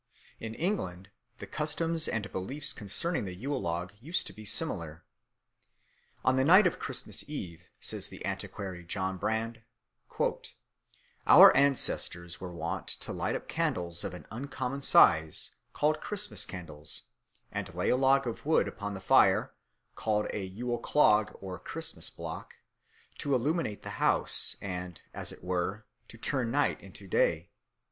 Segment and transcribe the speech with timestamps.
[0.39, 5.03] In England the customs and beliefs concerning the Yule log used to be similar.
[6.25, 9.61] On the night of Christmas Eve, says the antiquary John Brand,
[11.27, 17.03] "our ancestors were wont to light up candles of an uncommon size, called Christmas Candles,
[17.51, 19.53] and lay a log of wood upon the fire,
[19.93, 22.55] called a Yule clog or Christmas block,
[23.19, 27.51] to illuminate the house, and, as it were, to turn night into day."